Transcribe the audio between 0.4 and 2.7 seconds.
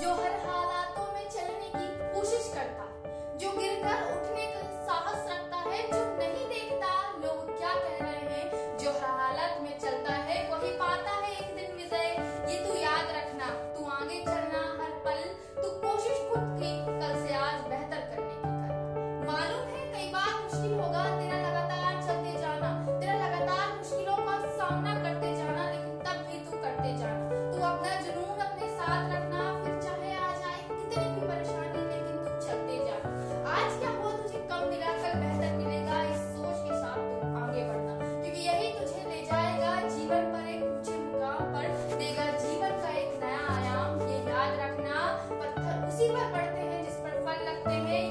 हालातों में चलने की कोशिश